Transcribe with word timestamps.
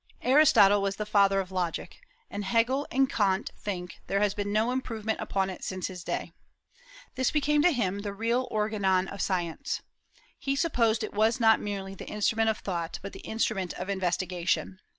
Aristotle 0.23 0.81
was 0.81 0.95
the 0.95 1.05
father 1.05 1.39
of 1.39 1.51
logic, 1.51 1.99
and 2.31 2.43
Hegel 2.43 2.87
and 2.89 3.07
Kant 3.07 3.51
think 3.55 4.01
there 4.07 4.19
has 4.19 4.33
been 4.33 4.51
no 4.51 4.71
improvement 4.71 5.19
upon 5.19 5.51
it 5.51 5.63
since 5.63 5.85
his 5.85 6.03
day. 6.03 6.33
This 7.13 7.29
became 7.29 7.61
to 7.61 7.69
him 7.69 7.99
the 7.99 8.11
real 8.11 8.47
organon 8.49 9.07
of 9.07 9.21
science. 9.21 9.83
"He 10.39 10.55
supposed 10.55 11.03
it 11.03 11.13
was 11.13 11.39
not 11.39 11.59
merely 11.59 11.93
the 11.93 12.09
instrument 12.09 12.49
of 12.49 12.57
thought, 12.57 12.97
but 13.03 13.13
the 13.13 13.19
instrument 13.19 13.73
of 13.75 13.91
investigation." 13.91 14.79